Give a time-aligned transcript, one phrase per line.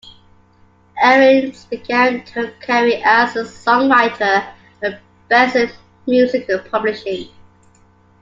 [0.97, 5.69] Arends began her career as a songwriter at Benson
[6.07, 7.29] Music Publishing.